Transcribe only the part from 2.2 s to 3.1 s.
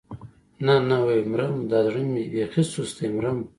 بېخي سست دی